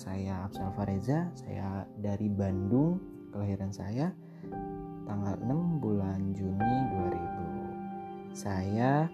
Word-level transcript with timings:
saya 0.00 0.48
Afsal 0.48 0.72
Fareza, 0.72 1.28
saya 1.36 1.84
dari 2.00 2.32
Bandung, 2.32 2.96
kelahiran 3.36 3.68
saya 3.68 4.08
tanggal 5.04 5.36
6 5.44 5.76
bulan 5.76 6.32
Juni 6.32 6.76
2000. 8.32 8.32
Saya 8.32 9.04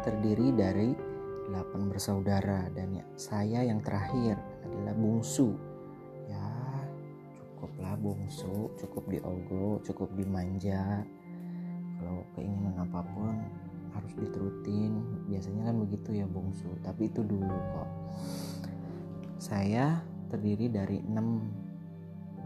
terdiri 0.00 0.56
dari 0.56 0.96
8 1.52 1.92
bersaudara 1.92 2.72
dan 2.72 2.96
ya, 2.96 3.04
saya 3.20 3.60
yang 3.60 3.84
terakhir 3.84 4.40
adalah 4.64 4.96
bungsu. 4.96 5.52
Ya, 6.32 6.48
cukuplah 7.36 7.92
bungsu, 8.00 8.72
cukup 8.80 9.04
diogo, 9.04 9.84
cukup 9.84 10.08
dimanja. 10.16 11.04
Kalau 12.00 12.24
keinginan 12.32 12.88
apa 12.88 13.04
pun 13.12 13.36
harus 13.92 14.16
diturutin 14.16 15.02
biasanya 15.28 15.68
kan 15.68 15.76
begitu 15.82 16.22
ya 16.22 16.26
bungsu 16.30 16.70
tapi 16.80 17.10
itu 17.10 17.26
dulu 17.26 17.50
kok 17.74 17.90
saya 19.40 20.04
terdiri 20.28 20.68
dari 20.68 21.00
enam 21.00 21.48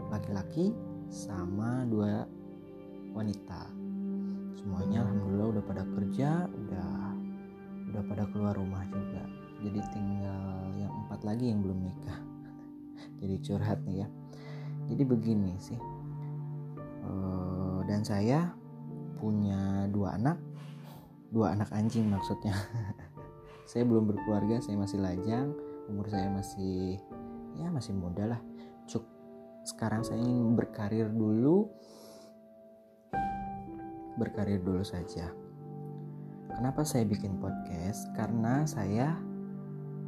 laki-laki 0.07 0.71
sama 1.11 1.83
dua 1.91 2.23
wanita. 3.11 3.67
Semuanya 4.55 5.03
alhamdulillah 5.03 5.59
udah 5.59 5.63
pada 5.67 5.83
kerja 5.83 6.47
udah 6.47 6.91
udah 7.91 8.03
pada 8.07 8.23
keluar 8.31 8.55
rumah 8.55 8.87
juga. 8.87 9.27
Jadi 9.59 9.79
tinggal 9.91 10.71
yang 10.79 10.93
empat 11.05 11.19
lagi 11.27 11.51
yang 11.51 11.59
belum 11.59 11.83
nikah. 11.83 12.19
Jadi 13.19 13.35
curhat 13.43 13.83
nih 13.83 14.07
ya. 14.07 14.07
Jadi 14.87 15.03
begini 15.03 15.51
sih. 15.59 15.79
Eh, 17.03 17.79
dan 17.91 18.07
saya 18.07 18.55
punya 19.19 19.91
dua 19.91 20.15
anak. 20.15 20.39
Dua 21.27 21.51
anak 21.51 21.67
anjing 21.75 22.07
maksudnya. 22.07 22.55
Saya 23.67 23.81
belum 23.81 24.13
berkeluarga 24.13 24.61
saya 24.61 24.77
masih 24.77 25.01
lajang 25.01 25.64
umur 25.89 26.09
saya 26.09 26.29
masih 26.31 26.97
ya 27.57 27.69
masih 27.69 27.93
muda 27.95 28.35
lah. 28.35 28.41
Cuk 28.89 29.05
sekarang 29.65 30.05
saya 30.05 30.21
ingin 30.21 30.53
berkarir 30.53 31.09
dulu. 31.09 31.69
Berkarir 34.15 34.63
dulu 34.63 34.85
saja. 34.85 35.31
Kenapa 36.55 36.87
saya 36.87 37.03
bikin 37.03 37.35
podcast? 37.43 38.07
Karena 38.15 38.63
saya 38.63 39.11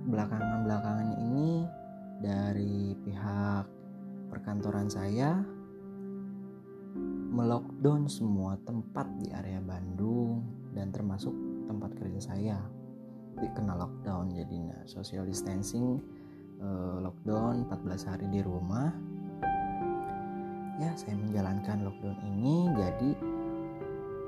belakangan-belakangan 0.08 1.20
ini 1.20 1.68
dari 2.24 2.96
pihak 3.04 3.68
perkantoran 4.32 4.88
saya 4.88 5.44
melockdown 7.28 8.08
semua 8.08 8.56
tempat 8.64 9.06
di 9.20 9.30
area 9.30 9.60
Bandung 9.60 10.42
dan 10.72 10.90
termasuk 10.90 11.36
tempat 11.68 11.94
kerja 12.00 12.22
saya 12.24 12.58
dikena 13.38 13.78
lockdown 13.78 14.34
jadinya. 14.34 14.78
Social 14.90 15.26
distancing 15.26 16.02
uh, 16.62 16.98
lockdown 17.02 17.66
14 17.70 18.10
hari 18.10 18.26
di 18.30 18.42
rumah. 18.42 18.90
Ya 20.78 20.94
saya 20.94 21.18
menjalankan 21.18 21.86
lockdown 21.90 22.18
ini 22.22 22.70
jadi 22.78 23.12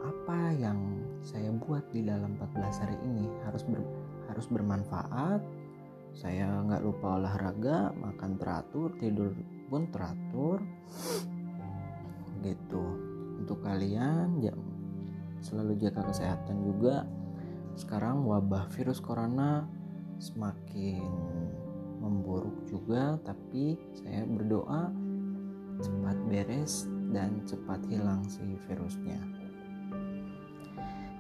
apa 0.02 0.40
yang 0.58 0.78
saya 1.22 1.50
buat 1.54 1.86
di 1.94 2.06
dalam 2.06 2.38
14 2.38 2.82
hari 2.82 2.98
ini 3.06 3.30
harus 3.46 3.62
ber, 3.66 3.82
harus 4.30 4.46
bermanfaat. 4.50 5.42
Saya 6.14 6.66
nggak 6.66 6.82
lupa 6.82 7.22
olahraga 7.22 7.94
makan 7.94 8.38
teratur 8.42 8.94
tidur 8.98 9.34
pun 9.70 9.90
teratur. 9.94 10.62
Gitu. 12.42 12.86
Untuk 13.40 13.62
kalian 13.62 14.42
ya 14.42 14.54
selalu 15.40 15.80
jaga 15.80 16.04
kesehatan 16.12 16.66
juga 16.66 17.08
sekarang 17.75 18.25
wabah 18.25 18.70
virus 18.73 19.02
corona 19.02 19.67
semakin 20.20 21.06
memburuk 22.00 22.66
juga 22.67 23.20
tapi 23.22 23.76
saya 23.95 24.23
berdoa 24.23 24.92
cepat 25.80 26.17
beres 26.28 26.88
dan 27.11 27.44
cepat 27.48 27.80
hilang 27.88 28.23
si 28.28 28.44
virusnya. 28.67 29.20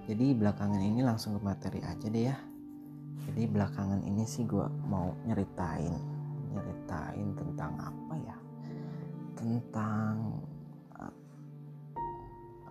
Jadi 0.09 0.33
belakangan 0.33 0.81
ini 0.81 1.05
langsung 1.05 1.37
ke 1.37 1.41
materi 1.45 1.79
aja 1.85 2.07
deh 2.09 2.25
ya. 2.27 2.37
Jadi 3.29 3.45
belakangan 3.45 4.01
ini 4.03 4.25
sih 4.25 4.43
gue 4.47 4.65
mau 4.89 5.13
nyeritain 5.27 5.93
nyeritain 6.49 7.27
tentang 7.37 7.77
apa 7.77 8.13
ya? 8.17 8.37
Tentang 9.37 10.39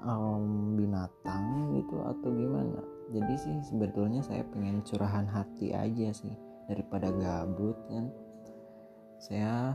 um, 0.02 0.74
binatang 0.74 1.74
gitu 1.78 1.96
atau 2.02 2.28
gimana 2.30 2.97
jadi 3.08 3.34
sih 3.40 3.56
sebetulnya 3.64 4.20
saya 4.20 4.44
pengen 4.52 4.84
curahan 4.84 5.24
hati 5.24 5.72
aja 5.72 6.12
sih 6.12 6.36
daripada 6.68 7.08
gabut 7.08 7.76
kan. 7.88 8.12
Saya 9.16 9.74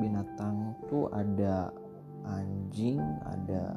binatang 0.00 0.74
tuh 0.88 1.12
ada 1.12 1.68
anjing 2.24 2.98
ada 3.22 3.76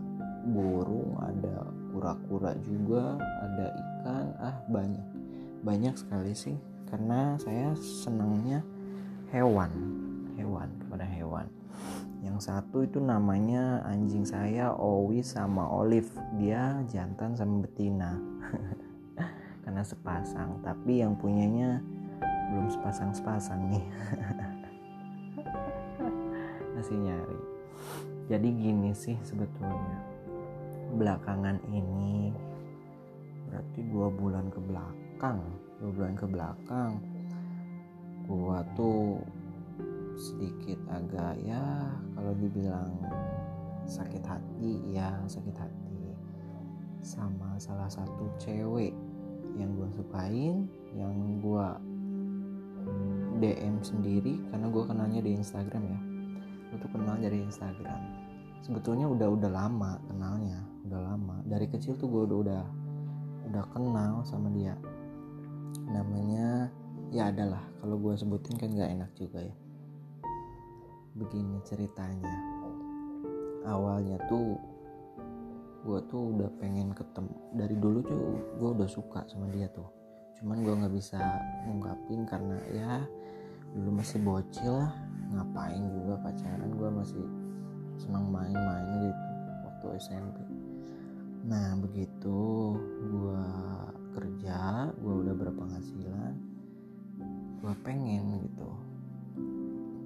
burung 0.55 1.13
ada 1.21 1.69
kura-kura 1.91 2.55
juga 2.63 3.19
ada 3.19 3.67
ikan 3.75 4.25
ah 4.39 4.55
banyak. 4.71 5.07
Banyak 5.61 5.95
sekali 5.99 6.31
sih 6.31 6.57
karena 6.87 7.35
saya 7.43 7.75
senangnya 7.77 8.63
hewan 9.31 9.71
hewan 10.35 10.67
kepada 10.83 11.07
hewan 11.07 11.47
yang 12.21 12.37
satu 12.37 12.85
itu 12.85 13.01
namanya 13.01 13.81
anjing 13.81 14.21
saya 14.21 14.69
Owi 14.77 15.25
sama 15.25 15.65
Olive. 15.65 16.09
Dia 16.37 16.85
jantan 16.85 17.33
sama 17.33 17.65
betina. 17.65 18.17
Karena 19.65 19.81
sepasang. 19.81 20.61
Tapi 20.61 21.01
yang 21.01 21.17
punyanya 21.17 21.81
belum 22.53 22.69
sepasang 22.69 23.09
sepasang 23.11 23.73
nih. 23.73 23.85
Masih 26.77 26.97
nyari. 27.01 27.39
Jadi 28.29 28.47
gini 28.53 28.93
sih 28.93 29.17
sebetulnya. 29.25 29.97
Belakangan 30.93 31.57
ini 31.73 32.29
berarti 33.51 33.79
dua 33.91 34.07
bulan 34.07 34.47
ke 34.47 34.59
belakang 34.63 35.43
dua 35.81 35.89
bulan 35.91 36.13
ke 36.15 36.25
belakang 36.29 36.91
gua 38.29 38.63
tuh 38.79 39.19
sedikit 40.21 40.77
agak 40.93 41.41
ya 41.41 41.89
kalau 42.13 42.37
dibilang 42.37 42.93
sakit 43.89 44.21
hati 44.21 44.93
ya 44.93 45.17
sakit 45.25 45.57
hati. 45.57 46.13
Sama 47.01 47.57
salah 47.57 47.89
satu 47.89 48.29
cewek 48.37 48.93
yang 49.57 49.73
gue 49.73 49.89
sukain 49.89 50.69
yang 50.93 51.41
gue 51.41 51.67
DM 53.41 53.81
sendiri 53.81 54.37
karena 54.53 54.69
gue 54.69 54.83
kenalnya 54.85 55.21
di 55.25 55.33
Instagram 55.33 55.83
ya. 55.89 55.99
Gue 56.69 56.77
tuh 56.77 56.91
kenal 56.93 57.17
dari 57.17 57.41
Instagram. 57.41 58.01
Sebetulnya 58.61 59.09
udah 59.09 59.25
udah 59.33 59.49
lama 59.49 59.97
kenalnya 60.05 60.61
udah 60.85 61.01
lama. 61.01 61.41
Dari 61.49 61.65
kecil 61.65 61.97
tuh 61.97 62.05
gue 62.05 62.29
udah 62.29 62.37
udah 62.37 62.63
udah 63.49 63.65
kenal 63.73 64.21
sama 64.21 64.53
dia. 64.53 64.77
Namanya 65.89 66.69
ya 67.09 67.33
adalah 67.33 67.65
kalau 67.81 67.97
gue 67.97 68.13
sebutin 68.13 68.61
kan 68.61 68.69
gak 68.77 68.93
enak 68.93 69.11
juga 69.17 69.41
ya 69.41 69.55
begini 71.15 71.59
ceritanya. 71.67 72.35
Awalnya 73.67 74.17
tuh 74.27 74.57
gue 75.81 75.99
tuh 76.09 76.37
udah 76.37 76.49
pengen 76.61 76.93
ketemu 76.93 77.33
dari 77.57 77.75
dulu 77.77 77.99
tuh 78.05 78.23
gue 78.57 78.69
udah 78.77 78.89
suka 78.89 79.25
sama 79.27 79.49
dia 79.49 79.69
tuh. 79.73 79.87
Cuman 80.39 80.61
gue 80.65 80.73
nggak 80.73 80.93
bisa 80.93 81.19
ngungkapin 81.67 82.25
karena 82.25 82.57
ya 82.73 82.93
dulu 83.71 84.03
masih 84.03 84.19
bocil 84.19 84.83
lah 84.83 84.91
ngapain 85.31 85.83
juga 85.95 86.19
pacaran 86.19 86.71
gue 86.75 86.89
masih 86.91 87.23
senang 87.95 88.27
main-main 88.27 89.07
gitu 89.07 89.25
waktu 89.63 89.85
SMP 90.03 90.37
nah 91.47 91.73
begitu 91.79 92.39
gue 93.07 93.45
kerja 94.11 94.91
gue 94.91 95.13
udah 95.23 95.35
berpenghasilan 95.39 96.35
gue 97.63 97.73
pengen 97.79 98.43
gitu 98.43 98.69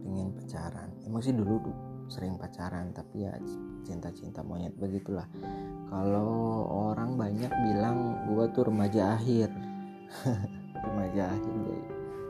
pengen 0.05 0.29
pacaran. 0.37 0.89
Emang 1.01 1.21
sih 1.25 1.33
dulu 1.33 1.57
tuh 1.65 1.75
sering 2.05 2.37
pacaran 2.37 2.93
tapi 2.93 3.25
ya 3.25 3.33
cinta-cinta 3.81 4.45
monyet 4.45 4.77
begitulah. 4.77 5.25
Kalau 5.89 6.69
orang 6.69 7.17
banyak 7.17 7.49
bilang 7.49 8.29
gue 8.29 8.45
tuh 8.53 8.69
remaja 8.69 9.17
akhir. 9.17 9.49
Remaja 10.85 11.33
akhir 11.33 11.49
jadi, 11.49 11.81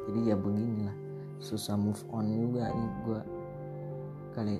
jadi 0.08 0.20
ya 0.32 0.36
beginilah. 0.40 0.96
Susah 1.44 1.76
move 1.76 2.00
on 2.08 2.32
juga 2.32 2.72
nih 2.72 2.92
gue 3.04 3.22
kali 4.32 4.56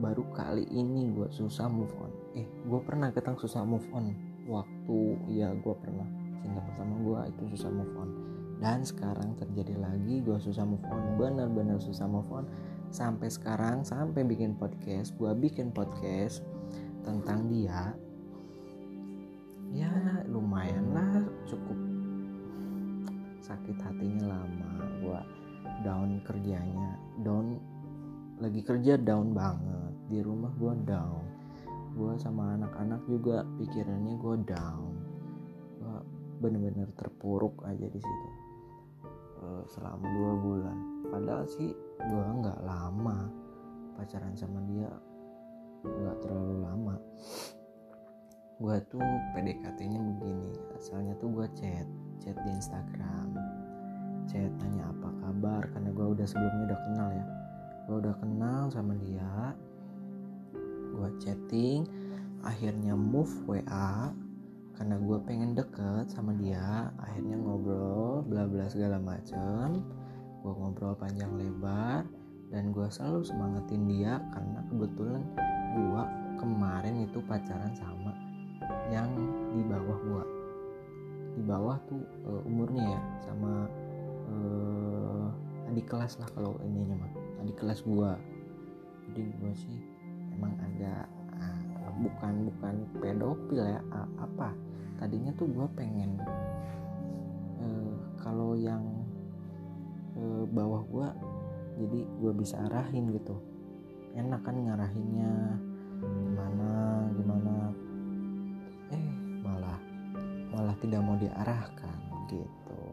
baru 0.00 0.24
kali 0.32 0.64
ini 0.72 1.12
gue 1.12 1.28
susah 1.28 1.68
move 1.68 1.92
on. 2.00 2.12
Eh 2.32 2.48
gue 2.48 2.80
pernah 2.80 3.12
ketang 3.12 3.36
susah 3.36 3.60
move 3.60 3.84
on? 3.92 4.16
Waktu 4.48 4.98
ya 5.36 5.52
gue 5.52 5.74
pernah. 5.76 6.08
Cinta 6.40 6.64
pertama 6.64 6.94
gue 7.04 7.20
itu 7.28 7.42
susah 7.52 7.68
move 7.68 7.94
on 8.00 8.35
dan 8.56 8.80
sekarang 8.80 9.36
terjadi 9.36 9.76
lagi 9.76 10.24
gue 10.24 10.38
susah 10.40 10.64
move 10.64 10.84
on 10.88 11.20
benar-benar 11.20 11.76
susah 11.76 12.08
move 12.08 12.28
on. 12.32 12.48
Sampai 12.88 13.28
sekarang 13.28 13.84
sampai 13.84 14.24
bikin 14.24 14.56
podcast 14.56 15.12
gue 15.20 15.28
bikin 15.36 15.74
podcast 15.76 16.40
tentang 17.04 17.52
dia. 17.52 17.92
Ya 19.76 19.92
lumayan 20.24 20.96
lah 20.96 21.20
cukup. 21.44 21.76
Sakit 23.44 23.76
hatinya 23.76 24.40
lama 24.40 24.72
gue 25.04 25.20
down 25.84 26.24
kerjanya. 26.24 26.96
Down 27.20 27.60
lagi 28.40 28.64
kerja 28.64 28.96
down 28.96 29.36
banget. 29.36 29.92
Di 30.08 30.24
rumah 30.24 30.52
gue 30.56 30.72
down. 30.88 31.24
Gue 31.92 32.16
sama 32.16 32.56
anak-anak 32.56 33.04
juga 33.04 33.44
pikirannya 33.60 34.16
gue 34.16 34.36
down. 34.48 34.92
Gue 35.76 35.96
bener-bener 36.40 36.88
terpuruk 36.96 37.60
aja 37.68 37.84
di 37.84 38.00
situ 38.00 38.45
uh, 39.46 39.64
selama 39.70 40.04
dua 40.10 40.32
bulan. 40.42 40.78
Padahal 41.06 41.46
sih 41.46 41.70
gue 42.02 42.26
nggak 42.42 42.60
lama 42.66 43.30
pacaran 43.94 44.34
sama 44.34 44.58
dia. 44.66 44.90
Nggak 45.86 46.18
terlalu 46.26 46.56
lama. 46.66 46.96
Gue 48.58 48.76
tuh 48.90 49.04
PDKT-nya 49.36 50.00
begini. 50.02 50.52
Asalnya 50.74 51.14
tuh 51.22 51.30
gue 51.30 51.46
chat 51.54 51.86
chat 52.18 52.36
di 52.42 52.50
Instagram. 52.50 53.38
Chat 54.26 54.50
tanya 54.58 54.90
apa 54.90 55.08
kabar 55.22 55.62
karena 55.70 55.90
gue 55.94 56.06
udah 56.18 56.26
sebelumnya 56.26 56.74
udah 56.74 56.80
kenal 56.90 57.08
ya. 57.14 57.26
Gue 57.86 57.96
udah 58.02 58.14
kenal 58.18 58.62
sama 58.74 58.92
dia. 58.98 59.54
Gue 60.90 61.10
chatting. 61.22 61.86
Akhirnya 62.42 62.94
move 62.94 63.32
WA 63.46 64.10
karena 64.76 65.00
gue 65.00 65.18
pengen 65.24 65.56
deket 65.56 66.12
sama 66.12 66.36
dia 66.36 66.92
akhirnya 67.00 67.36
ngobrol 67.40 68.22
bla 68.28 68.44
bla 68.44 68.68
segala 68.68 69.00
macem. 69.00 69.80
Gue 70.44 70.52
ngobrol 70.52 70.94
panjang 70.94 71.32
lebar 71.34 72.06
dan 72.54 72.70
gue 72.70 72.86
selalu 72.86 73.26
semangatin 73.26 73.82
dia 73.90 74.22
karena 74.30 74.60
kebetulan 74.70 75.22
gue 75.74 76.02
kemarin 76.38 76.94
itu 77.02 77.18
pacaran 77.26 77.74
sama 77.74 78.14
yang 78.92 79.10
di 79.52 79.62
bawah 79.66 79.98
gue 79.98 80.24
di 81.36 81.42
bawah 81.44 81.76
tuh 81.90 82.00
uh, 82.24 82.48
umurnya 82.48 82.96
ya 82.96 83.00
sama 83.28 83.68
uh, 84.30 85.28
adik 85.68 85.84
kelas 85.90 86.16
lah 86.22 86.28
kalau 86.32 86.56
ininya 86.64 87.04
mah 87.04 87.12
adik 87.44 87.56
kelas 87.60 87.84
gue 87.84 88.12
jadi 89.10 89.22
gue 89.36 89.52
sih 89.52 89.78
emang 90.32 90.56
ada 90.56 91.04
uh, 91.36 91.92
bukan 92.00 92.48
bukan 92.48 92.74
pedofil 93.02 93.62
ya 93.68 93.80
apa 94.16 94.54
tadinya 94.96 95.32
tuh 95.36 95.48
gue 95.48 95.66
pengen 95.76 96.16
uh, 97.60 97.92
kalau 98.20 98.56
yang 98.56 98.82
uh, 100.16 100.44
bawah 100.48 100.82
gue 100.88 101.08
jadi 101.76 102.00
gue 102.08 102.32
bisa 102.32 102.56
arahin 102.68 103.12
gitu. 103.12 103.36
Enak 104.16 104.40
kan 104.48 104.56
ngarahinnya 104.56 105.60
gimana 106.00 106.68
gimana? 107.12 107.54
Eh 108.88 109.06
malah 109.44 109.80
malah 110.56 110.76
tidak 110.80 111.04
mau 111.04 111.20
diarahkan 111.20 112.00
gitu. 112.32 112.84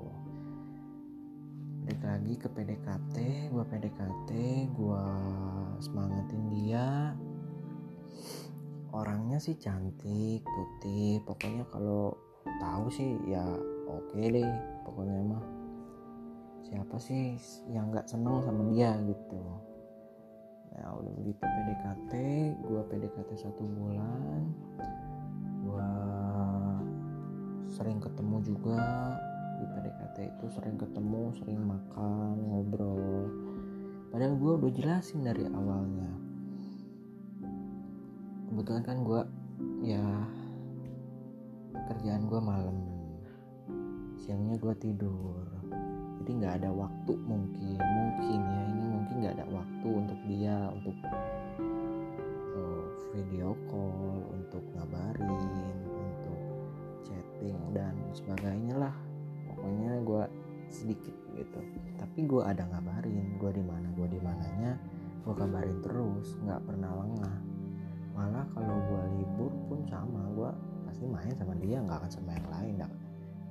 Balik 1.83 2.03
lagi 2.03 2.33
ke 2.35 2.47
PDKT 2.51 3.15
gue 3.55 3.63
PDKT 3.63 4.29
gue 4.75 5.05
semangatin 5.79 6.44
dia 6.51 7.15
orangnya 8.94 9.42
sih 9.42 9.57
cantik 9.57 10.45
putih 10.45 11.18
pokoknya 11.25 11.66
kalau 11.74 12.13
tahu 12.62 12.86
sih 12.94 13.18
ya 13.25 13.42
oke 13.90 14.13
okay 14.13 14.30
deh 14.30 14.54
pokoknya 14.86 15.18
mah. 15.34 15.45
Siapa 16.63 17.01
sih 17.01 17.36
yang 17.74 17.90
nggak 17.90 18.06
seneng 18.06 18.45
sama 18.45 18.69
dia 18.69 18.94
gitu? 19.01 19.42
Ya 20.78 20.90
udah 20.94 21.12
begitu 21.22 21.42
PDKT 21.42 22.12
gue 22.62 22.81
PDKT 22.94 23.30
satu 23.34 23.66
bulan. 23.66 24.42
Gue 25.66 25.92
sering 27.74 27.98
ketemu 27.98 28.38
juga 28.46 28.81
di 29.57 29.66
PDKT 29.74 30.18
itu 30.38 30.46
sering 30.54 30.78
ketemu 30.78 31.34
sering 31.42 31.62
makan 31.66 32.36
ngobrol. 32.46 33.25
Padahal 34.13 34.38
gue 34.38 34.54
udah 34.62 34.72
jelasin 34.78 35.25
dari 35.25 35.50
awalnya 35.50 36.23
kebetulan 38.53 38.85
kan 38.85 38.97
gue 39.01 39.21
ya 39.81 40.05
kerjaan 41.89 42.29
gue 42.29 42.38
malam. 42.38 42.77
Siangnya 44.21 44.61
gue 44.61 44.73
tidur. 44.77 45.41
Jadi 46.21 46.31
nggak 46.38 46.61
ada 46.61 46.69
waktu 46.69 47.17
mungkin 47.25 47.81
mungkin 47.81 48.39
ya 48.45 48.61
ini 48.69 48.85
mungkin 48.94 49.15
nggak 49.25 49.35
ada 49.41 49.47
waktu 49.50 49.88
untuk 49.89 50.19
dia 50.29 50.69
untuk 50.69 50.94
uh, 52.53 52.85
video 53.17 53.57
call 53.73 54.21
untuk 54.29 54.61
ngabarin 54.77 55.81
untuk 55.89 56.39
chatting 57.09 57.57
dan 57.73 57.97
sebagainya 58.13 58.77
lah. 58.77 58.95
Pokoknya 59.50 59.97
gue 60.05 60.23
sedikit 60.69 61.17
gitu. 61.33 61.59
Tapi 61.97 62.19
gue 62.21 62.45
ada 62.45 62.69
ngabarin 62.69 63.33
gue 63.41 63.50
di 63.50 63.63
mana 63.65 63.89
gue 63.97 64.07
di 64.13 64.21
mananya 64.21 64.77
gue 65.25 65.33
kabarin 65.33 65.79
terus 65.81 66.35
nggak 66.45 66.61
pernah 66.67 66.91
lengah 67.01 67.52
malah 68.13 68.45
kalau 68.54 68.77
gue 68.89 69.04
libur 69.18 69.51
pun 69.68 69.81
sama 69.89 70.21
gue 70.38 70.51
pasti 70.86 71.06
main 71.10 71.33
sama 71.33 71.54
dia 71.57 71.81
nggak 71.81 71.98
akan 72.06 72.12
sama 72.13 72.30
yang 72.38 72.50
lain 72.54 72.75
ya 72.86 72.89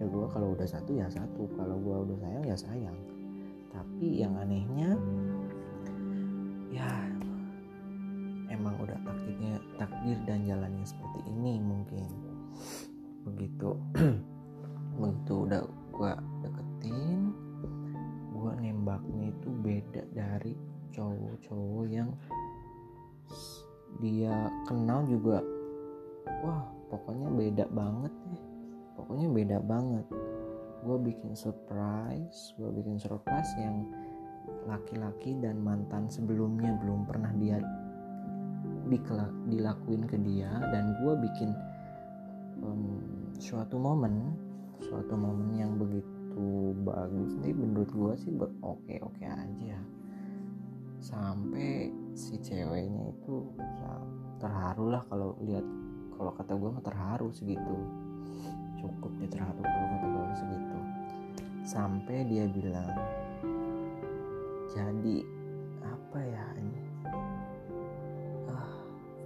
gue 0.07 0.27
kalau 0.35 0.55
udah 0.57 0.67
satu 0.67 0.91
ya 0.99 1.07
satu. 1.07 1.47
Kalau 1.55 1.77
gue 1.79 1.97
udah 2.11 2.17
sayang 2.19 2.45
ya 2.47 2.57
sayang. 2.57 2.99
Tapi 3.71 4.07
yang 4.25 4.35
anehnya 4.37 4.99
ya 6.73 6.91
emang 8.49 8.75
udah 8.81 8.97
takdirnya 9.05 9.61
takdir 9.77 10.19
dan 10.27 10.43
jalannya 10.49 10.87
seperti 10.87 11.21
ini 11.31 11.61
mungkin. 11.63 12.09
Begitu. 13.29 13.71
Begitu 15.01 15.35
udah 15.49 15.63
gue 15.93 16.13
deketin 16.43 17.21
gue 18.33 18.53
nembaknya 18.59 19.31
itu 19.31 19.49
beda 19.63 20.03
dari 20.11 20.59
cowok-cowok 20.91 21.87
yang 21.87 22.11
dia 24.01 24.49
kenal 24.65 25.05
juga 25.05 25.43
wah 26.43 26.65
pokoknya 26.93 27.29
beda 27.33 27.65
banget 27.73 28.13
deh. 28.31 28.45
Pokoknya 28.93 29.29
beda 29.33 29.59
banget. 29.65 30.07
Gue 30.83 30.97
bikin 31.01 31.33
surprise 31.33 32.53
gue 32.61 32.69
bikin 32.69 33.01
surprise 33.01 33.49
yang 33.57 33.89
laki-laki 34.67 35.39
dan 35.39 35.63
mantan 35.63 36.11
sebelumnya 36.11 36.75
belum 36.83 37.07
pernah 37.07 37.33
dia 37.41 37.63
dilakuin 39.49 40.05
ke 40.05 40.21
dia. 40.21 40.51
Dan 40.69 40.93
gue 41.01 41.15
bikin 41.25 41.51
um, 42.61 43.01
suatu 43.41 43.81
momen 43.81 44.37
suatu 44.83 45.15
momen 45.15 45.55
yang 45.55 45.79
begitu 45.79 46.75
bagus 46.83 47.39
nih 47.39 47.55
menurut 47.55 47.91
gue 47.95 48.13
sih 48.19 48.33
oke 48.61 48.95
oke 48.99 49.25
aja. 49.25 49.79
Sampai 50.99 52.02
si 52.13 52.37
ceweknya 52.41 53.09
itu 53.09 53.49
terharu 54.37 54.93
lah 54.93 55.03
kalau 55.09 55.33
lihat 55.41 55.65
kalau 56.17 56.33
kata 56.37 56.53
gue 56.55 56.71
terharu 56.85 57.29
segitu. 57.33 57.77
Cukup 58.79 59.11
dia 59.19 59.29
terharu 59.31 59.61
kalau 59.63 59.87
kata 59.97 60.07
gue 60.07 60.25
segitu. 60.37 60.79
Sampai 61.63 62.27
dia 62.29 62.45
bilang 62.51 62.93
jadi 64.73 65.17
apa 65.85 66.19
ya 66.21 66.45
ini? 66.61 66.81
Ah 68.51 68.73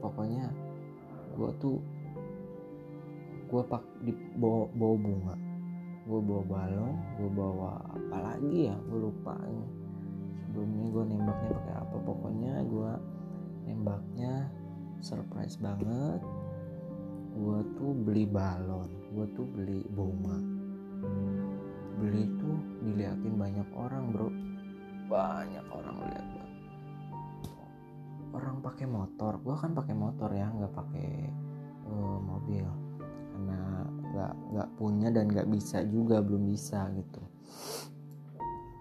pokoknya 0.00 0.47
gue 1.37 1.50
tuh 1.61 1.78
gue 3.47 3.62
pak 3.62 3.83
di 4.02 4.12
bawa, 4.38 4.71
bawa 4.75 4.97
bunga. 4.97 5.37
Gue 6.07 6.21
bawa 6.23 6.43
balon 6.47 6.95
gue 7.19 7.31
bawa 7.35 7.73
apa 7.83 8.16
lagi 8.31 8.71
ya? 8.71 8.76
Gue 8.87 9.11
lupa 9.11 9.35
sebelumnya 10.57 10.89
gue 10.89 11.05
nembaknya 11.13 11.51
pakai 11.53 11.75
apa. 11.85 11.97
Pokoknya 12.01 12.55
gue 12.65 12.93
nembaknya 13.69 14.33
surprise 15.05 15.61
banget. 15.61 16.25
Gue 17.37 17.61
tuh 17.77 17.93
beli 17.93 18.25
balon 18.25 18.89
gue 19.13 19.27
tuh 19.37 19.45
beli 19.45 19.85
bunga. 19.93 20.41
Beli 22.01 22.25
tuh 22.41 22.57
diliatin 22.89 23.37
banyak 23.37 23.69
orang 23.77 24.17
bro. 24.17 24.33
Banyak 25.13 25.67
orang 25.69 25.97
lihat 26.09 26.27
orang 28.37 28.61
pakai 28.61 28.85
motor 28.85 29.41
gue 29.41 29.57
kan 29.57 29.73
pakai 29.73 29.97
motor 29.97 30.29
ya 30.33 30.49
nggak 30.49 30.73
pakai 30.73 31.09
uh, 31.85 32.17
mobil. 32.17 32.65
Karena 33.33 33.61
nggak 33.85 34.33
nggak 34.57 34.69
punya 34.81 35.09
dan 35.13 35.29
nggak 35.29 35.53
bisa 35.53 35.85
juga 35.85 36.25
belum 36.25 36.49
bisa 36.49 36.89
gitu. 36.97 37.21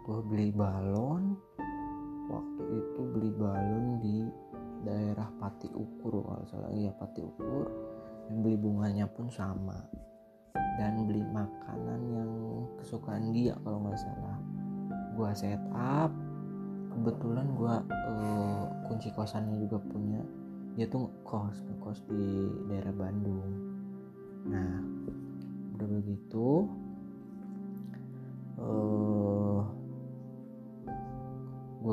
Gue 0.08 0.20
beli 0.24 0.56
balon 0.56 1.36
waktu 2.36 2.64
itu 2.84 3.02
beli 3.16 3.32
balon 3.32 4.04
di 4.04 4.28
daerah 4.84 5.28
Pati 5.40 5.72
Ukur 5.72 6.22
kalau 6.22 6.46
salah. 6.46 6.72
Iya 6.76 6.92
Pati 6.96 7.20
Ukur. 7.24 7.66
Dan 8.28 8.44
beli 8.44 8.58
bunganya 8.60 9.08
pun 9.08 9.32
sama. 9.32 9.80
Dan 10.76 11.08
beli 11.08 11.24
makanan 11.32 12.02
yang 12.12 12.32
kesukaan 12.80 13.32
dia 13.32 13.56
kalau 13.64 13.80
nggak 13.82 14.00
salah. 14.00 14.38
Gua 15.16 15.32
set 15.32 15.62
up. 15.74 16.12
Kebetulan 16.92 17.48
gua 17.56 17.84
uh, 17.92 18.64
kunci 18.88 19.12
kosannya 19.16 19.60
juga 19.64 19.80
punya. 19.80 20.20
Dia 20.76 20.92
tuh 20.92 21.08
kos 21.24 21.64
kos 21.80 22.04
di 22.12 22.52
daerah 22.68 22.92
Bandung. 22.92 23.52
Nah 24.52 24.84
udah 25.76 25.88
begitu 25.92 26.72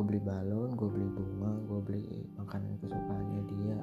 gue 0.02 0.18
beli 0.18 0.26
balon 0.26 0.74
gue 0.74 0.88
beli 0.90 1.06
bunga 1.14 1.52
gue 1.62 1.80
beli 1.86 2.26
makanan 2.34 2.74
kesukaannya 2.82 3.42
dia. 3.54 3.78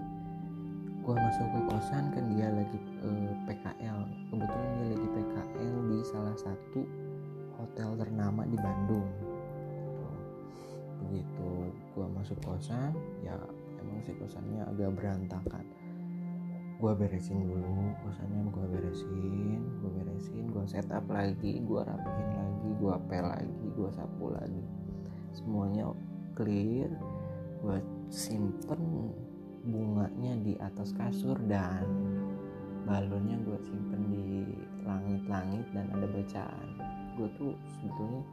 Gue 1.00 1.16
masuk 1.16 1.48
ke 1.48 1.60
kosan 1.72 2.12
kan 2.12 2.28
dia 2.36 2.52
lagi 2.52 2.76
eh, 2.76 3.32
PKL 3.48 4.04
kebetulan 4.28 4.70
dia 4.76 4.88
lagi 5.00 5.08
PKL 5.16 5.76
di 5.88 6.00
salah 6.04 6.36
satu 6.36 6.84
hotel 7.56 7.96
ternama 8.04 8.44
di 8.52 8.60
Bandung. 8.60 9.08
Begitu 11.08 11.72
gue 11.96 12.08
masuk 12.12 12.36
kosan 12.44 12.92
ya 13.24 13.40
emang 13.80 14.04
sih 14.04 14.12
kosannya 14.20 14.68
agak 14.76 14.92
berantakan. 15.00 15.64
Gue 16.84 17.00
beresin 17.00 17.48
dulu 17.48 17.96
kosannya 18.04 18.44
gue 18.44 18.66
beresin 18.76 19.60
gue 19.80 19.92
beresin 20.04 20.52
gue 20.52 20.68
setup 20.68 21.08
lagi 21.08 21.64
gue 21.64 21.80
rapihin 21.80 22.30
lagi 22.36 22.70
gue 22.76 22.96
pel 23.08 23.24
lagi 23.24 23.66
gue 23.72 23.90
sapu 23.96 24.36
lagi. 24.36 24.68
Semuanya 25.32 26.09
clear 26.40 26.88
gue 27.60 27.80
simpen 28.08 29.12
bunganya 29.68 30.40
di 30.40 30.56
atas 30.64 30.96
kasur 30.96 31.36
dan 31.52 31.84
balonnya 32.88 33.36
gue 33.44 33.60
simpen 33.60 34.08
di 34.08 34.48
langit-langit 34.88 35.68
dan 35.76 35.92
ada 35.92 36.08
bacaan. 36.08 36.68
Gue 37.20 37.28
tuh 37.36 37.52
sebetulnya 37.76 38.24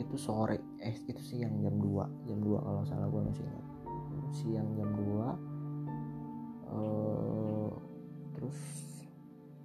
itu 0.00 0.16
sore 0.16 0.58
eh 0.80 0.96
itu 0.96 1.20
siang 1.20 1.60
jam 1.60 1.76
2 1.76 2.26
jam 2.26 2.40
2 2.40 2.64
kalau 2.64 2.82
salah 2.88 3.12
gue 3.12 3.22
masih 3.28 3.44
ingat. 3.44 3.66
Siang 4.32 4.68
jam 4.80 4.88
2 4.96 5.04
uh, 6.72 7.70
terus 8.32 8.58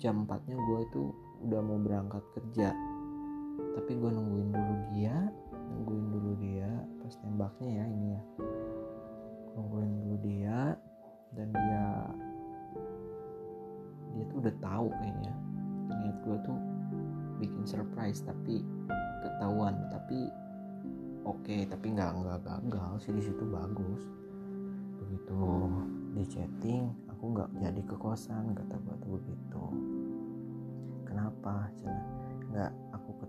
jam 0.03 0.27
4 0.27 0.51
nya 0.51 0.59
gue 0.59 0.79
itu 0.83 1.01
udah 1.47 1.61
mau 1.63 1.79
berangkat 1.79 2.27
kerja. 2.35 2.75
Tapi 3.79 3.91
gue 3.95 4.09
nungguin 4.11 4.51
dulu 4.51 4.75
dia 4.91 5.15
nungguin 5.69 6.05
dulu 6.11 6.31
dia 6.41 6.69
pas 6.99 7.13
tembaknya 7.21 7.69
ya 7.81 7.85
ini 7.85 8.07
ya. 8.17 8.23
Nungguin 9.55 9.91
dulu 10.03 10.15
dia 10.25 10.59
dan 11.37 11.47
dia 11.53 11.85
dia 14.17 14.23
tuh 14.29 14.37
udah 14.41 14.55
tahu 14.59 14.87
kayaknya. 14.99 15.33
Niat 15.89 16.17
gue 16.25 16.37
tuh 16.45 16.59
bikin 17.39 17.63
surprise 17.63 18.19
tapi 18.25 18.65
ketahuan 19.23 19.75
tapi 19.93 20.27
oke 21.23 21.39
okay, 21.45 21.63
tapi 21.67 21.95
nggak 21.95 22.11
nggak 22.19 22.39
gagal 22.43 22.91
sih 23.05 23.13
di 23.13 23.21
situ 23.23 23.43
bagus. 23.47 24.03
Begitu 24.99 25.41
di 26.17 26.23
chatting 26.25 26.89
aku 27.07 27.35
nggak 27.35 27.49
jadi 27.59 27.81
ke 27.83 27.95
kosan 27.99 28.55
kata 28.55 28.75
gue 28.79 28.95
tuh 29.03 29.11
begitu. 29.19 29.63
Kenapa? 31.03 31.67
Nggak 32.49 32.71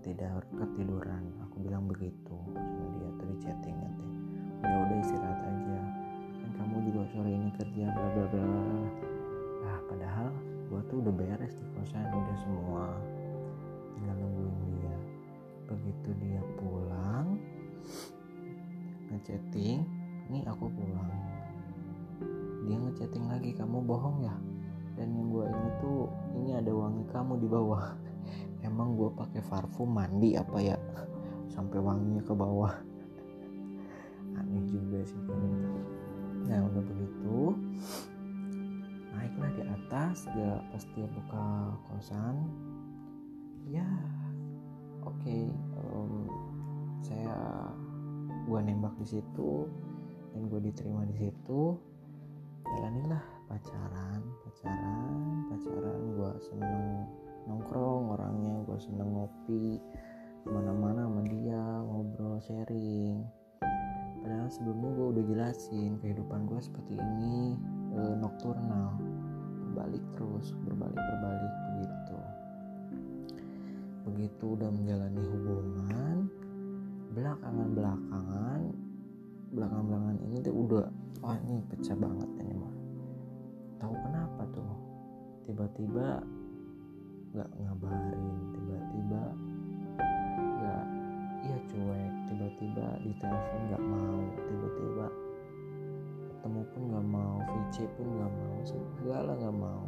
ketidur 0.01 0.41
ketiduran. 0.57 1.29
Aku 1.45 1.61
bilang 1.61 1.85
begitu 1.85 2.33
sama 2.57 2.85
dia. 2.97 3.09
Tuh 3.21 3.25
di 3.29 3.37
chatting 3.37 3.77
nanti 3.77 4.07
ya 4.65 4.73
udah 4.81 4.97
istirahat 4.97 5.39
aja. 5.45 5.81
Kan 6.41 6.49
kamu 6.57 6.75
juga 6.89 7.01
sore 7.13 7.29
ini 7.29 7.49
kerja 7.53 7.85
bla 7.93 8.07
bla 8.09 8.25
bla. 8.33 8.49
Nah 9.61 9.77
padahal 9.85 10.27
gue 10.73 10.81
tuh 10.89 11.05
udah 11.05 11.13
beres 11.13 11.53
di 11.53 11.65
kosan 11.77 12.01
udah 12.09 12.37
semua. 12.41 12.85
Tinggal 13.93 14.15
nungguin 14.17 14.57
dia. 14.73 14.97
Begitu 15.69 16.09
dia 16.17 16.41
pulang 16.57 17.37
ngechatting 19.13 19.85
ini 20.33 20.39
aku 20.49 20.65
pulang. 20.65 21.13
Dia 22.65 22.77
ngechatting 22.89 23.29
lagi 23.29 23.53
kamu 23.53 23.85
bohong 23.85 24.25
ya? 24.25 24.33
Dan 24.97 25.13
yang 25.13 25.29
gue 25.29 25.45
ini 25.45 25.69
tuh 25.77 26.09
ini 26.33 26.57
ada 26.57 26.73
wangi 26.73 27.05
kamu 27.13 27.37
di 27.37 27.45
bawah 27.45 28.00
emang 28.61 28.97
gue 28.97 29.09
pakai 29.13 29.41
parfum 29.45 29.89
mandi 29.89 30.37
apa 30.37 30.57
ya? 30.61 30.77
Sampai 31.51 31.81
wanginya 31.81 32.23
ke 32.23 32.33
bawah. 32.33 32.73
Aneh 34.39 34.63
juga 34.69 35.03
sih 35.03 35.21
nah 36.47 36.67
udah 36.67 36.83
begitu. 36.83 37.53
Naiklah 39.13 39.51
di 39.55 39.63
atas 39.63 40.25
dia 40.33 40.57
pas 40.73 40.83
dia 40.97 41.07
buka 41.07 41.45
kosan. 41.87 42.35
Ya 43.69 43.87
oke 45.05 45.15
okay, 45.21 45.47
um, 45.79 46.27
saya 46.99 47.37
gue 48.47 48.59
nembak 48.59 48.97
di 48.99 49.07
situ 49.07 49.69
dan 50.33 50.49
gue 50.49 50.59
diterima 50.59 51.05
di 51.07 51.15
situ. 51.27 51.77
Jalanin 52.71 53.11
lah 53.11 53.25
pacaran 53.51 54.21
pacaran 54.47 55.43
pacaran 55.51 55.99
gue 56.15 56.31
seneng 56.39 57.03
nongkrong 57.45 58.13
orangnya 58.13 58.61
gue 58.65 58.77
seneng 58.81 59.09
ngopi 59.13 59.81
ke 60.41 60.47
mana-mana 60.49 61.05
sama 61.05 61.21
dia 61.29 61.61
ngobrol 61.85 62.37
sharing. 62.41 63.21
Padahal 64.21 64.49
sebelumnya 64.53 64.89
gue 64.93 65.07
udah 65.17 65.23
jelasin 65.25 65.97
kehidupan 66.01 66.45
gue 66.45 66.59
seperti 66.61 66.93
ini 66.93 67.57
e, 67.97 67.99
nokturnal 68.21 68.97
berbalik 69.65 70.03
terus 70.13 70.53
berbalik 70.65 70.97
berbalik 70.97 71.53
begitu. 71.73 72.17
Begitu 74.05 74.45
udah 74.57 74.69
menjalani 74.69 75.23
hubungan 75.25 76.17
belakangan 77.11 77.69
belakangan 77.75 78.61
belakangan 79.51 79.85
belakangan 79.89 80.17
ini 80.31 80.35
tuh 80.39 80.55
udah 80.55 80.85
wah 81.19 81.37
ini 81.43 81.59
pecah 81.67 81.97
banget 81.99 82.29
ini 82.39 82.53
mah 82.55 82.75
tahu 83.81 83.93
kenapa 83.97 84.41
tuh? 84.53 84.73
Tiba-tiba 85.49 86.21
nggak 87.31 87.49
ngabarin 87.63 88.37
tiba-tiba 88.51 89.23
nggak 90.35 90.85
iya 91.47 91.57
cuek 91.63 92.13
tiba-tiba 92.27 92.87
di 93.07 93.11
telepon 93.23 93.59
nggak 93.71 93.83
mau 93.87 94.19
tiba-tiba 94.35 95.07
ketemu 96.27 96.61
pun 96.73 96.81
nggak 96.89 97.07
mau 97.07 97.35
VC 97.47 97.75
pun 97.95 98.07
nggak 98.17 98.33
mau 98.33 98.57
segala 98.65 99.31
nggak 99.37 99.57
mau. 99.61 99.85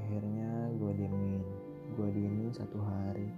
Akhirnya 0.00 0.72
gue 0.74 0.92
diemin 0.96 1.44
gue 1.94 2.08
diemin 2.16 2.50
satu 2.50 2.82
hari 2.82 3.28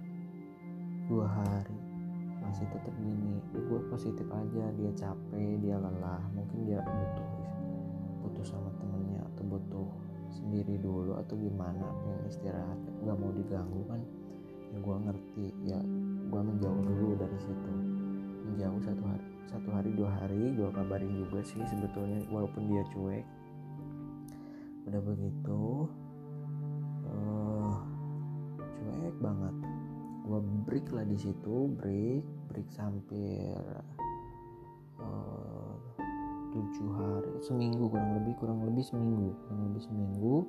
dua 1.05 1.27
hari 1.29 1.77
masih 2.41 2.65
tetap 2.71 2.95
gini. 2.97 3.43
Gue 3.53 3.83
positif 3.93 4.25
aja 4.31 4.73
dia 4.73 4.91
capek 4.97 5.59
dia 5.61 5.77
lelah 5.77 6.23
mungkin 6.33 6.65
dia 6.65 6.81
butuh 6.81 7.29
butuh 8.25 8.45
sama 8.47 8.73
temennya 8.79 9.21
atau 9.35 9.43
butuh 9.43 9.89
sendiri 10.29 10.77
dulu 10.79 11.17
atau 11.17 11.35
gimana 11.35 11.85
pengen 12.05 12.21
istirahat 12.29 12.79
gak 13.03 13.17
mau 13.17 13.31
diganggu 13.33 13.81
kan 13.89 14.01
ya 14.69 14.77
gue 14.77 14.97
ngerti 15.01 15.45
ya 15.65 15.79
gue 16.29 16.41
menjauh 16.45 16.81
dulu 16.85 17.17
dari 17.17 17.37
situ. 17.41 17.73
Menjauh 18.49 18.81
satu 18.85 19.03
hari 19.05 19.25
satu 19.49 19.69
hari 19.73 19.89
dua 19.97 20.09
hari 20.13 20.53
gue 20.53 20.69
kabarin 20.69 21.13
juga 21.25 21.41
sih 21.41 21.61
sebetulnya 21.65 22.21
walaupun 22.29 22.69
dia 22.69 22.85
cuek. 22.93 23.25
Udah 24.85 25.01
begitu 25.01 25.61
uh, 27.09 27.73
cuek 28.77 29.15
banget. 29.17 29.55
Gue 30.29 30.39
break 30.69 30.87
lah 30.93 31.05
di 31.09 31.17
situ 31.17 31.73
break 31.81 32.21
break 32.53 32.69
eh, 33.17 33.81
tujuh 36.69 36.93
hari 37.01 37.33
seminggu 37.41 37.89
kurang 37.89 38.13
lebih 38.21 38.37
kurang 38.37 38.61
lebih 38.61 38.85
seminggu 38.85 39.33
kurang 39.41 39.73
lebih 39.73 39.81
seminggu. 39.81 40.45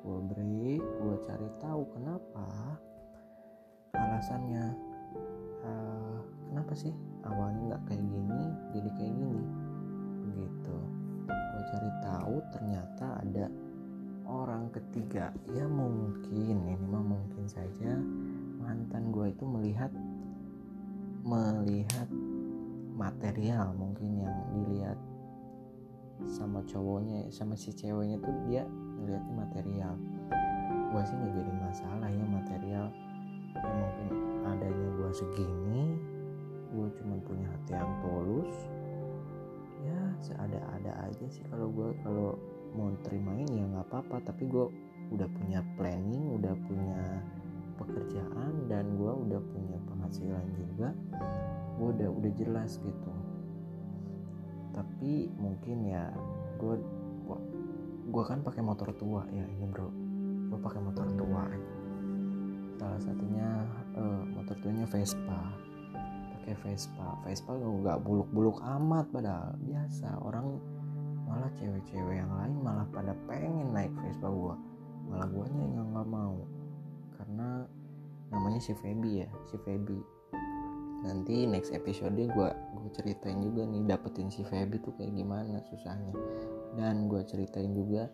Gue 0.00 0.18
break 0.24 0.80
gue 0.80 1.16
cari 1.28 1.48
tahu 1.60 1.84
kenapa 1.92 2.48
alasannya 3.92 4.64
uh, 5.60 6.18
kenapa 6.48 6.72
sih 6.72 6.96
awalnya 7.28 7.76
nggak 7.76 7.82
kayak 7.84 8.00
gini 8.00 8.44
jadi 8.72 8.88
kayak 8.96 9.12
gini? 9.12 9.44
Begitu. 10.24 10.76
Gue 11.28 11.62
cari 11.68 11.90
tahu 12.00 12.34
ternyata 12.56 13.06
ada 13.20 13.46
orang 14.24 14.72
ketiga. 14.72 15.36
Ya 15.52 15.68
mungkin 15.68 16.64
ini 16.64 16.88
mah 16.88 17.04
mungkin 17.04 17.44
saja 17.44 17.92
mantan 18.56 19.12
gue 19.12 19.36
itu 19.36 19.44
melihat 19.44 19.92
melihat 21.28 22.08
material 22.96 23.76
mungkin 23.76 24.24
yang 24.24 24.36
dilihat 24.56 24.96
sama 26.26 26.64
cowoknya 26.66 27.30
sama 27.30 27.54
si 27.54 27.70
ceweknya 27.70 28.18
tuh 28.18 28.34
dia 28.50 28.66
ngeliatnya 28.98 29.34
material. 29.38 29.94
Gue 30.90 31.02
sih 31.06 31.14
nggak 31.14 31.32
jadi 31.38 31.52
masalah 31.62 32.08
ya 32.10 32.24
material. 32.26 32.86
Ya 33.54 33.70
mungkin 33.74 34.08
adanya 34.42 34.88
gue 34.98 35.10
segini 35.14 35.84
gue 36.68 36.88
cuma 37.00 37.16
punya 37.24 37.46
hati 37.48 37.72
yang 37.78 37.92
tulus. 38.02 38.54
Ya 39.86 40.00
seada-ada 40.20 40.92
aja 41.06 41.26
sih 41.30 41.44
kalau 41.48 41.70
gue 41.70 41.90
kalau 42.02 42.34
mau 42.74 42.90
terimain 43.06 43.46
ya 43.46 43.64
nggak 43.70 43.86
apa-apa. 43.92 44.24
Tapi 44.26 44.50
gue 44.50 44.66
udah 45.14 45.28
punya 45.30 45.60
planning 45.78 46.36
udah 46.36 46.54
punya 46.66 46.98
pekerjaan 47.78 48.66
dan 48.66 48.98
gue 48.98 49.12
udah 49.12 49.40
punya 49.54 49.78
penghasilan 49.86 50.46
juga. 50.58 50.90
Gue 51.78 51.94
udah 51.94 52.10
udah 52.10 52.32
jelas 52.34 52.82
gitu 52.82 53.17
tapi 54.78 55.26
mungkin 55.34 55.90
ya 55.90 56.06
gue 56.62 56.78
gue 58.08 58.24
kan 58.24 58.38
pakai 58.46 58.62
motor 58.62 58.94
tua 58.94 59.26
ya 59.34 59.42
ini 59.42 59.66
bro. 59.66 59.90
Gue 60.48 60.58
pakai 60.62 60.80
motor 60.80 61.06
tua. 61.18 61.42
Salah 62.78 63.00
satunya 63.02 63.66
uh, 63.98 64.22
motor 64.38 64.54
tuanya 64.62 64.86
Vespa. 64.86 65.50
Pakai 66.38 66.54
Vespa. 66.62 67.18
Vespa 67.26 67.58
nggak 67.58 67.98
buluk-buluk 68.06 68.62
amat 68.62 69.10
padahal. 69.10 69.58
Biasa 69.66 70.22
orang 70.22 70.62
malah 71.26 71.50
cewek-cewek 71.58 72.22
yang 72.22 72.32
lain 72.32 72.56
malah 72.62 72.86
pada 72.94 73.12
pengen 73.26 73.74
naik 73.74 73.92
Vespa 73.98 74.30
gua. 74.30 74.54
Malah 75.10 75.28
guanya 75.28 75.64
yang 75.74 75.90
nggak 75.90 76.08
mau. 76.08 76.38
Karena 77.18 77.66
namanya 78.30 78.60
si 78.62 78.72
Feby 78.78 79.26
ya 79.26 79.28
si 79.50 79.56
Feby 79.66 80.17
nanti 81.06 81.46
next 81.46 81.70
episode 81.70 82.14
gue 82.18 82.50
gue 82.54 82.90
ceritain 82.94 83.38
juga 83.38 83.62
nih 83.66 83.86
dapetin 83.86 84.30
si 84.30 84.42
Feby 84.42 84.82
tuh 84.82 84.94
kayak 84.98 85.14
gimana 85.14 85.62
susahnya. 85.70 86.14
Dan 86.74 87.06
gue 87.06 87.22
ceritain 87.26 87.70
juga 87.74 88.10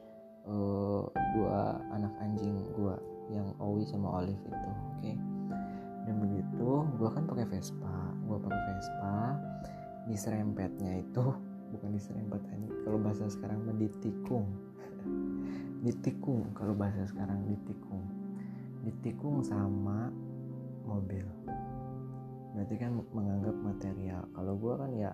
uh, 0.49 1.05
dua 1.37 1.81
anak 1.93 2.12
anjing 2.21 2.64
gue 2.76 2.97
yang 3.33 3.57
Owi 3.57 3.88
sama 3.88 4.21
Olive 4.21 4.41
itu 4.45 4.53
oke? 4.53 5.00
Okay? 5.00 5.17
dan 6.05 6.21
begitu 6.21 6.85
gue 7.00 7.09
kan 7.09 7.25
pakai 7.25 7.49
Vespa 7.49 7.97
gue 8.25 8.38
pakai 8.41 8.61
Vespa. 8.73 9.17
Di 10.05 10.17
serempetnya 10.21 11.00
itu 11.00 11.25
bukan 11.73 11.91
di 11.97 12.00
serempet 12.00 12.45
kalau 12.85 13.00
bahasa 13.00 13.25
sekarang 13.33 13.64
mah 13.64 13.76
ditikung. 13.76 14.47
Ditikung 15.85 16.53
kalau 16.57 16.73
bahasa 16.76 17.05
sekarang 17.09 17.45
ditikung. 17.49 18.05
Ditikung 18.85 19.41
sama 19.45 20.12
mobil 20.85 21.25
berarti 22.54 22.75
kan 22.78 22.92
menganggap 23.11 23.56
material. 23.58 24.23
Kalau 24.30 24.54
gue 24.54 24.75
kan 24.78 24.90
ya 24.94 25.12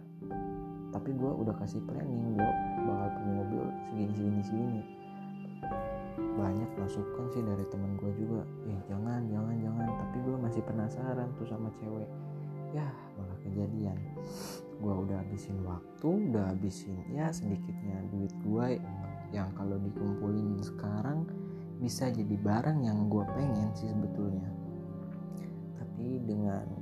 tapi 0.90 1.14
gue 1.14 1.30
udah 1.30 1.54
kasih 1.62 1.78
planning 1.86 2.34
gue 2.34 2.50
bakal 2.82 3.08
punya 3.14 3.32
mobil 3.42 3.62
segini 3.88 4.12
segini 4.14 4.42
segini. 4.42 4.82
Banyak 6.36 6.70
masukan 6.76 7.26
sih 7.32 7.42
dari 7.42 7.64
teman 7.70 7.94
gue 7.96 8.10
juga. 8.18 8.42
Eh 8.66 8.78
jangan 8.90 9.22
jangan 9.30 9.56
jangan. 9.56 9.88
Tapi 9.88 10.16
gue 10.20 10.36
masih 10.36 10.62
penasaran 10.66 11.28
tuh 11.38 11.46
sama 11.46 11.70
cewek. 11.78 12.10
Ya 12.74 12.86
malah 13.16 13.38
kejadian. 13.46 13.98
Gue 14.82 14.94
udah 15.06 15.22
habisin 15.22 15.58
waktu 15.62 16.08
udah 16.30 16.44
habisin 16.54 16.98
ya 17.14 17.30
sedikitnya 17.30 18.00
duit 18.10 18.32
gue 18.42 18.80
yang 19.30 19.50
kalau 19.54 19.78
dikumpulin 19.78 20.58
sekarang 20.58 21.22
bisa 21.78 22.10
jadi 22.10 22.34
barang 22.34 22.82
yang 22.82 23.06
gue 23.06 23.24
pengen 23.32 23.70
sih 23.78 23.88
sebetulnya. 23.88 24.50
Tapi 25.78 26.18
dengan 26.26 26.79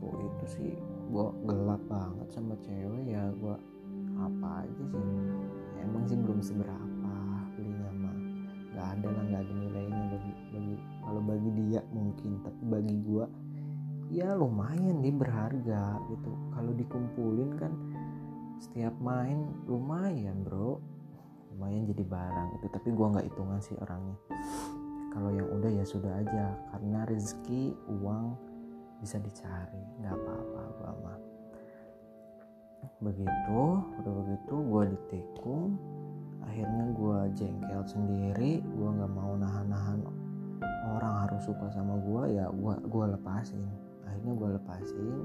waktu 0.00 0.24
itu 0.24 0.44
sih 0.58 0.72
gue 1.10 1.26
gelap 1.44 1.82
banget 1.86 2.28
sama 2.32 2.54
cewek 2.64 3.04
ya 3.12 3.28
gue 3.36 3.56
apa 4.20 4.64
aja 4.64 4.84
sih. 4.92 5.04
Emang 5.80 6.04
sih 6.04 6.16
belum 6.16 6.40
seberapa 6.44 7.12
belinya 7.56 7.90
mah. 7.96 8.16
Nggak 8.72 8.88
ada 8.98 9.08
lah 9.08 9.24
nggak 9.28 9.42
ada 9.44 9.54
nilainya 9.54 10.02
bagi 10.12 10.32
bagi 10.52 10.74
kalau 11.00 11.20
bagi 11.24 11.50
dia 11.56 11.80
mungkin 11.92 12.30
tapi 12.44 12.62
bagi 12.68 12.96
gue 13.04 13.24
ya 14.10 14.34
lumayan 14.34 15.00
dia 15.04 15.14
berharga 15.14 15.84
gitu. 16.10 16.32
Kalau 16.52 16.72
dikumpulin 16.74 17.50
kan 17.56 17.72
setiap 18.60 18.94
main 19.00 19.48
lumayan 19.66 20.44
bro. 20.44 20.80
Lumayan 21.56 21.84
jadi 21.88 22.04
barang 22.06 22.48
itu 22.60 22.66
tapi 22.72 22.88
gue 22.94 23.06
nggak 23.06 23.26
hitungan 23.26 23.60
sih 23.60 23.76
orangnya. 23.80 24.16
Kalau 25.10 25.34
yang 25.34 25.48
udah 25.50 25.70
ya 25.74 25.82
sudah 25.82 26.22
aja 26.22 26.54
karena 26.70 27.02
rezeki 27.10 27.74
uang 27.98 28.38
bisa 29.00 29.16
dicari. 29.16 29.80
Nggak 30.04 30.14
apa-apa 30.14 30.60
gua 30.76 30.92
mah 31.04 31.18
begitu 33.00 33.60
udah 34.00 34.12
begitu 34.24 34.54
gue 34.54 34.82
ditikung. 34.96 35.76
Akhirnya 36.44 36.84
gue 36.92 37.18
jengkel 37.36 37.82
sendiri. 37.88 38.60
Gue 38.60 38.88
nggak 38.92 39.12
mau 39.12 39.36
nahan-nahan 39.36 40.04
orang 40.90 41.14
harus 41.28 41.48
suka 41.48 41.72
sama 41.72 41.96
gue 41.96 42.36
ya 42.36 42.48
gue 42.52 42.74
gua 42.92 43.16
lepasin. 43.16 43.64
Akhirnya 44.04 44.32
gue 44.36 44.48
lepasin. 44.60 45.16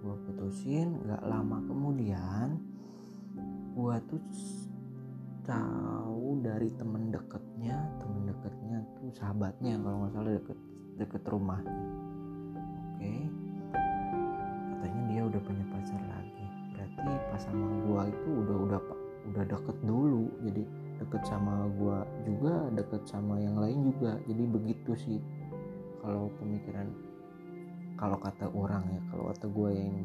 Gue 0.00 0.14
putusin. 0.26 0.88
Nggak 1.02 1.22
lama 1.26 1.58
kemudian 1.66 2.58
gue 3.74 3.96
tuh 4.06 4.22
tahu 5.46 6.42
dari 6.46 6.70
temen 6.78 7.10
deketnya. 7.10 7.78
Temen 7.98 8.22
deketnya 8.30 8.86
tuh 8.98 9.10
sahabatnya 9.18 9.82
kalau 9.82 10.06
nggak 10.06 10.12
salah 10.14 10.32
deket 10.38 10.58
deket 11.00 11.22
rumah 11.32 11.64
okay. 13.00 13.24
katanya 14.76 15.02
dia 15.08 15.22
udah 15.24 15.40
punya 15.40 15.64
pacar 15.72 16.02
lagi. 16.04 16.46
Berarti 16.76 17.10
pas 17.32 17.40
sama 17.40 17.66
gua 17.88 18.00
itu 18.12 18.28
udah 18.44 18.56
udah 18.68 18.80
udah 19.32 19.44
deket 19.48 19.76
dulu. 19.88 20.24
Jadi 20.44 20.62
deket 21.00 21.22
sama 21.24 21.64
gua 21.80 22.04
juga 22.28 22.68
deket 22.76 23.02
sama 23.08 23.40
yang 23.40 23.56
lain 23.56 23.88
juga. 23.88 24.20
Jadi 24.28 24.44
begitu 24.44 24.92
sih 25.00 25.18
kalau 26.04 26.28
pemikiran 26.36 26.92
kalau 27.96 28.16
kata 28.20 28.48
orang 28.52 28.84
ya 28.92 29.00
kalau 29.08 29.24
kata 29.32 29.46
gua 29.48 29.68
ya 29.72 29.84
ini 29.88 30.04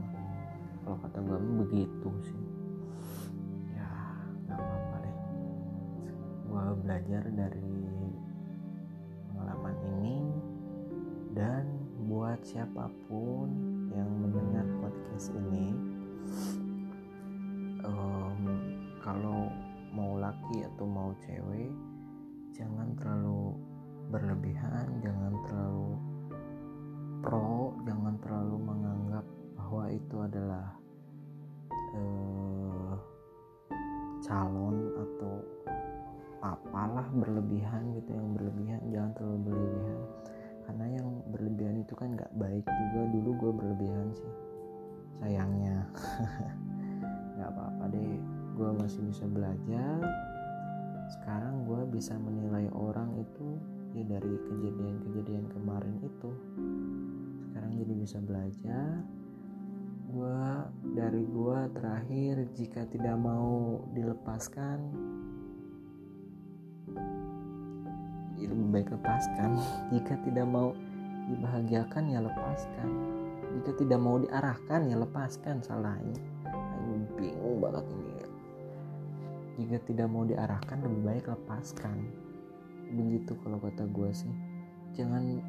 kalau 0.88 0.98
kata 1.04 1.18
gua 1.20 1.38
begitu 1.68 2.10
sih. 2.24 2.44
Ya 3.76 3.92
nggak 4.48 4.56
apa-apa 4.56 4.96
deh. 5.04 5.18
Gua 6.48 6.64
belajar 6.80 7.24
dari 7.28 7.76
pengalaman 9.28 9.76
ini 10.00 10.18
dan 11.36 11.75
buat 12.06 12.38
siapa 12.46 12.86
pun 13.10 13.50
yang 13.90 14.10
mendengar 14.22 14.66
podcast 14.78 15.34
ini 15.34 15.74
um, 17.82 18.42
kalau 19.02 19.50
mau 19.90 20.14
laki 20.22 20.66
atau 20.70 20.86
mau 20.86 21.12
cewek 21.26 21.74
jangan 22.54 22.94
terlalu 22.98 23.58
berlebihan 24.14 24.86
jangan 25.02 25.34
masih 48.86 49.02
bisa 49.02 49.26
belajar 49.26 49.98
sekarang 51.10 51.66
gue 51.70 51.82
bisa 51.94 52.18
menilai 52.18 52.66
orang 52.74 53.14
itu 53.18 53.58
ya 53.94 54.04
dari 54.06 54.36
kejadian-kejadian 54.46 55.46
kemarin 55.54 55.96
itu. 56.02 56.30
Sekarang 57.46 57.72
jadi 57.78 57.94
bisa 57.94 58.18
belajar. 58.26 59.06
Gue 60.10 60.46
dari 60.98 61.24
gue 61.26 61.60
terakhir 61.78 62.34
jika 62.58 62.86
tidak 62.90 63.18
mau 63.18 63.82
dilepaskan 63.94 64.80
ya 68.36 68.48
lebih 68.50 68.68
baik 68.70 68.90
lepaskan. 68.92 69.58
Jika 69.96 70.14
tidak 70.28 70.46
mau 70.46 70.76
dibahagiakan 71.32 72.04
ya 72.12 72.20
lepaskan. 72.20 72.90
Jika 73.56 73.72
tidak 73.80 74.00
mau 74.02 74.20
diarahkan 74.20 74.92
ya 74.92 75.00
lepaskan. 75.00 75.64
Salahnya. 75.64 76.20
Ayo, 76.52 77.08
bingung 77.16 77.64
banget 77.64 77.88
ini 77.96 78.15
jika 79.56 79.80
tidak 79.88 80.08
mau 80.12 80.28
diarahkan 80.28 80.84
lebih 80.84 81.02
baik 81.08 81.26
lepaskan. 81.32 81.96
Begitu 82.92 83.36
kalau 83.40 83.58
kata 83.64 83.88
gue 83.88 84.12
sih. 84.12 84.36
Jangan 84.96 85.40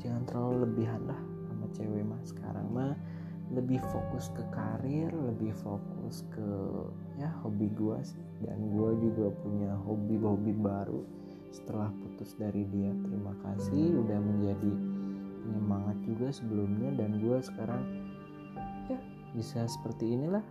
jangan 0.00 0.22
terlalu 0.28 0.68
lebihan 0.68 1.00
lah 1.04 1.20
sama 1.48 1.66
cewek 1.76 2.04
mah 2.04 2.22
sekarang 2.24 2.66
mah. 2.72 2.96
Lebih 3.52 3.84
fokus 3.92 4.32
ke 4.32 4.40
karir 4.56 5.12
lebih 5.12 5.52
fokus 5.60 6.24
ke 6.32 6.48
ya 7.20 7.28
hobi 7.44 7.68
gue 7.76 7.98
sih. 8.00 8.24
Dan 8.40 8.72
gue 8.72 8.90
juga 9.04 9.28
punya 9.44 9.76
hobi-hobi 9.84 10.52
baru 10.56 11.04
setelah 11.52 11.92
putus 12.00 12.32
dari 12.40 12.64
dia. 12.72 12.90
Terima 13.04 13.36
kasih 13.44 14.00
udah 14.00 14.18
menjadi 14.18 14.72
penyemangat 15.44 15.96
juga 16.08 16.32
sebelumnya. 16.32 16.96
Dan 16.96 17.20
gue 17.20 17.38
sekarang 17.44 17.84
ya 18.88 18.98
bisa 19.36 19.68
seperti 19.68 20.16
inilah 20.16 20.42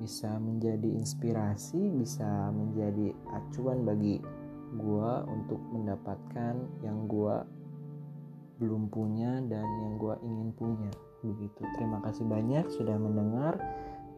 bisa 0.00 0.36
menjadi 0.40 0.88
inspirasi 0.96 1.92
bisa 1.98 2.50
menjadi 2.54 3.12
acuan 3.34 3.84
bagi 3.84 4.22
gue 4.72 5.12
untuk 5.28 5.60
mendapatkan 5.72 6.54
yang 6.80 7.04
gue 7.10 7.36
belum 8.62 8.88
punya 8.88 9.42
dan 9.50 9.64
yang 9.64 9.94
gue 10.00 10.14
ingin 10.24 10.48
punya 10.56 10.90
begitu 11.20 11.62
terima 11.76 12.00
kasih 12.06 12.24
banyak 12.24 12.64
sudah 12.72 12.96
mendengar 12.96 13.58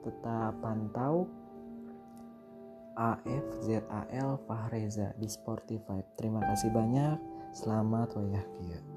tetap 0.04 0.54
pantau 0.60 1.26
AFZAL 2.94 4.38
Fahreza 4.46 5.10
di 5.18 5.26
Spotify. 5.26 5.98
Terima 6.14 6.38
kasih 6.46 6.70
banyak. 6.70 7.18
Selamat 7.50 8.14
wayah 8.14 8.46
kia. 8.58 8.93